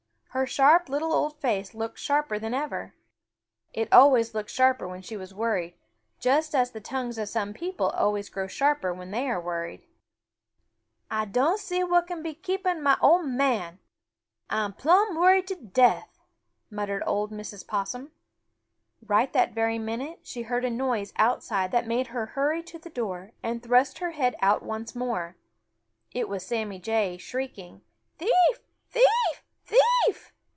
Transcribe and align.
Her 0.33 0.45
sharp 0.47 0.87
little 0.87 1.11
old 1.11 1.41
face 1.41 1.73
looked 1.73 1.99
sharper 1.99 2.39
than 2.39 2.53
ever. 2.53 2.95
It 3.73 3.91
always 3.91 4.33
looks 4.33 4.53
sharper 4.53 4.87
when 4.87 5.01
she 5.01 5.15
is 5.15 5.33
worried, 5.33 5.73
just 6.21 6.55
as 6.55 6.71
the 6.71 6.79
tongues 6.79 7.17
of 7.17 7.27
some 7.27 7.53
people 7.53 7.89
always 7.89 8.29
grow 8.29 8.47
sharper 8.47 8.93
when 8.93 9.11
they 9.11 9.29
are 9.29 9.41
worried. 9.41 9.85
"Ah 11.11 11.25
don' 11.25 11.57
see 11.57 11.83
what 11.83 12.07
can 12.07 12.23
be 12.23 12.33
keepin' 12.33 12.81
mah 12.81 12.95
ol' 13.01 13.23
man! 13.23 13.79
Ah'm 14.49 14.71
plumb 14.71 15.17
worried 15.17 15.47
to 15.47 15.55
death," 15.55 16.21
muttered 16.69 17.03
old 17.05 17.33
Mrs. 17.33 17.67
Possum. 17.67 18.13
Right 19.05 19.33
that 19.33 19.51
very 19.51 19.79
minute 19.79 20.19
she 20.23 20.43
heard 20.43 20.63
a 20.63 20.69
noise 20.69 21.11
outside 21.17 21.71
that 21.73 21.85
made 21.87 22.07
her 22.07 22.27
hurry 22.27 22.63
to 22.63 22.79
the 22.79 22.89
door 22.89 23.33
and 23.43 23.61
thrust 23.61 23.99
her 23.99 24.11
head 24.11 24.37
out 24.41 24.63
once 24.63 24.95
more. 24.95 25.35
It 26.13 26.29
was 26.29 26.45
Sammy 26.45 26.79
Jay, 26.79 27.17
shrieking: 27.17 27.81
"Thief! 28.17 28.31
Thief! 28.89 29.03
Thief!" 29.63 30.31